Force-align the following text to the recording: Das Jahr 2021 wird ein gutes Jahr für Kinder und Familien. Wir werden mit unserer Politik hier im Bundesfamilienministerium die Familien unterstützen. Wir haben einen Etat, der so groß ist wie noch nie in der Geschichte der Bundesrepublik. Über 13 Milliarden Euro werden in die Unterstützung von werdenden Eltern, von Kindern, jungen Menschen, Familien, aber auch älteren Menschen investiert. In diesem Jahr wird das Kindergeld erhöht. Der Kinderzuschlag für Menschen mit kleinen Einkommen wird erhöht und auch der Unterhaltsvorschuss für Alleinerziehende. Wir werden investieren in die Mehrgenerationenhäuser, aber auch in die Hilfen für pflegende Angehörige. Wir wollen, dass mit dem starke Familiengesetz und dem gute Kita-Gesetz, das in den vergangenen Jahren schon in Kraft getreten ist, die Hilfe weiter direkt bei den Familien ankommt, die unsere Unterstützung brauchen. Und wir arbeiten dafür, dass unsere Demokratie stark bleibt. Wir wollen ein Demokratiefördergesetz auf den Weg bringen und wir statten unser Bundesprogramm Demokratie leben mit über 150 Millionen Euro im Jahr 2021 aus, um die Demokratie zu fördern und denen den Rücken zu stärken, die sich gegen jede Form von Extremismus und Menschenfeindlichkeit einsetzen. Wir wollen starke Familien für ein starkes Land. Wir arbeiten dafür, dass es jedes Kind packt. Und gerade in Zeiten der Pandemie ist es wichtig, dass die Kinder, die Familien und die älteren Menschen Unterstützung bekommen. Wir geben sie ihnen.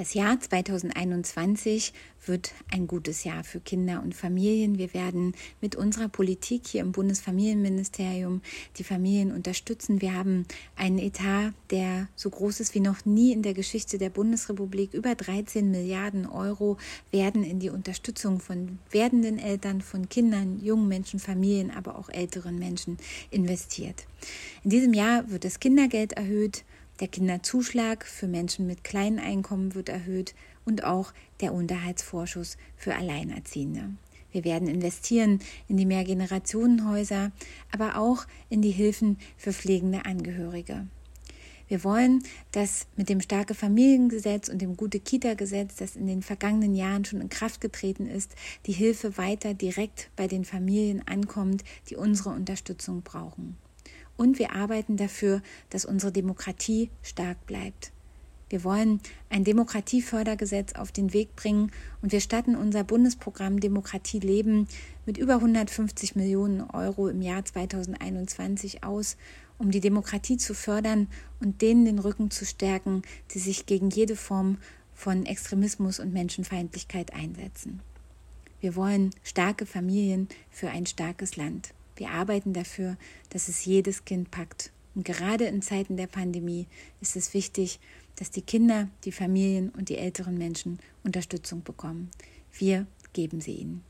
Das 0.00 0.14
Jahr 0.14 0.40
2021 0.40 1.92
wird 2.24 2.54
ein 2.72 2.86
gutes 2.86 3.24
Jahr 3.24 3.44
für 3.44 3.60
Kinder 3.60 4.00
und 4.02 4.14
Familien. 4.14 4.78
Wir 4.78 4.94
werden 4.94 5.34
mit 5.60 5.76
unserer 5.76 6.08
Politik 6.08 6.66
hier 6.68 6.80
im 6.80 6.92
Bundesfamilienministerium 6.92 8.40
die 8.78 8.84
Familien 8.84 9.30
unterstützen. 9.30 10.00
Wir 10.00 10.14
haben 10.14 10.46
einen 10.74 10.98
Etat, 10.98 11.52
der 11.68 12.08
so 12.16 12.30
groß 12.30 12.60
ist 12.60 12.74
wie 12.74 12.80
noch 12.80 13.04
nie 13.04 13.32
in 13.32 13.42
der 13.42 13.52
Geschichte 13.52 13.98
der 13.98 14.08
Bundesrepublik. 14.08 14.94
Über 14.94 15.14
13 15.14 15.70
Milliarden 15.70 16.24
Euro 16.24 16.78
werden 17.10 17.44
in 17.44 17.60
die 17.60 17.68
Unterstützung 17.68 18.40
von 18.40 18.78
werdenden 18.90 19.38
Eltern, 19.38 19.82
von 19.82 20.08
Kindern, 20.08 20.60
jungen 20.64 20.88
Menschen, 20.88 21.20
Familien, 21.20 21.70
aber 21.70 21.98
auch 21.98 22.08
älteren 22.08 22.58
Menschen 22.58 22.96
investiert. 23.30 24.06
In 24.64 24.70
diesem 24.70 24.94
Jahr 24.94 25.30
wird 25.30 25.44
das 25.44 25.60
Kindergeld 25.60 26.14
erhöht. 26.14 26.64
Der 27.00 27.08
Kinderzuschlag 27.08 28.04
für 28.04 28.28
Menschen 28.28 28.66
mit 28.66 28.84
kleinen 28.84 29.18
Einkommen 29.18 29.74
wird 29.74 29.88
erhöht 29.88 30.34
und 30.66 30.84
auch 30.84 31.14
der 31.40 31.54
Unterhaltsvorschuss 31.54 32.58
für 32.76 32.94
Alleinerziehende. 32.94 33.88
Wir 34.32 34.44
werden 34.44 34.68
investieren 34.68 35.40
in 35.66 35.78
die 35.78 35.86
Mehrgenerationenhäuser, 35.86 37.32
aber 37.72 37.96
auch 37.96 38.26
in 38.50 38.60
die 38.60 38.70
Hilfen 38.70 39.18
für 39.38 39.54
pflegende 39.54 40.04
Angehörige. 40.04 40.86
Wir 41.68 41.84
wollen, 41.84 42.22
dass 42.52 42.86
mit 42.96 43.08
dem 43.08 43.22
starke 43.22 43.54
Familiengesetz 43.54 44.48
und 44.48 44.60
dem 44.60 44.76
gute 44.76 45.00
Kita-Gesetz, 45.00 45.76
das 45.76 45.96
in 45.96 46.06
den 46.06 46.20
vergangenen 46.20 46.74
Jahren 46.74 47.04
schon 47.06 47.20
in 47.20 47.28
Kraft 47.28 47.60
getreten 47.60 48.06
ist, 48.06 48.34
die 48.66 48.72
Hilfe 48.72 49.16
weiter 49.16 49.54
direkt 49.54 50.10
bei 50.16 50.26
den 50.26 50.44
Familien 50.44 51.06
ankommt, 51.06 51.64
die 51.88 51.96
unsere 51.96 52.30
Unterstützung 52.30 53.02
brauchen. 53.02 53.56
Und 54.20 54.38
wir 54.38 54.52
arbeiten 54.52 54.98
dafür, 54.98 55.40
dass 55.70 55.86
unsere 55.86 56.12
Demokratie 56.12 56.90
stark 57.00 57.46
bleibt. 57.46 57.90
Wir 58.50 58.64
wollen 58.64 59.00
ein 59.30 59.44
Demokratiefördergesetz 59.44 60.74
auf 60.74 60.92
den 60.92 61.14
Weg 61.14 61.34
bringen 61.36 61.72
und 62.02 62.12
wir 62.12 62.20
statten 62.20 62.54
unser 62.54 62.84
Bundesprogramm 62.84 63.60
Demokratie 63.60 64.18
leben 64.18 64.68
mit 65.06 65.16
über 65.16 65.36
150 65.36 66.16
Millionen 66.16 66.60
Euro 66.60 67.08
im 67.08 67.22
Jahr 67.22 67.46
2021 67.46 68.84
aus, 68.84 69.16
um 69.56 69.70
die 69.70 69.80
Demokratie 69.80 70.36
zu 70.36 70.52
fördern 70.52 71.08
und 71.40 71.62
denen 71.62 71.86
den 71.86 71.98
Rücken 71.98 72.30
zu 72.30 72.44
stärken, 72.44 73.00
die 73.32 73.38
sich 73.38 73.64
gegen 73.64 73.88
jede 73.88 74.16
Form 74.16 74.58
von 74.92 75.24
Extremismus 75.24 75.98
und 75.98 76.12
Menschenfeindlichkeit 76.12 77.14
einsetzen. 77.14 77.80
Wir 78.60 78.76
wollen 78.76 79.12
starke 79.22 79.64
Familien 79.64 80.28
für 80.50 80.68
ein 80.68 80.84
starkes 80.84 81.36
Land. 81.36 81.72
Wir 82.00 82.12
arbeiten 82.12 82.54
dafür, 82.54 82.96
dass 83.28 83.48
es 83.48 83.66
jedes 83.66 84.06
Kind 84.06 84.30
packt. 84.30 84.72
Und 84.94 85.04
gerade 85.04 85.44
in 85.44 85.60
Zeiten 85.60 85.98
der 85.98 86.06
Pandemie 86.06 86.66
ist 87.02 87.14
es 87.14 87.34
wichtig, 87.34 87.78
dass 88.16 88.30
die 88.30 88.40
Kinder, 88.40 88.88
die 89.04 89.12
Familien 89.12 89.68
und 89.68 89.90
die 89.90 89.98
älteren 89.98 90.38
Menschen 90.38 90.78
Unterstützung 91.04 91.62
bekommen. 91.62 92.10
Wir 92.58 92.86
geben 93.12 93.42
sie 93.42 93.52
ihnen. 93.52 93.89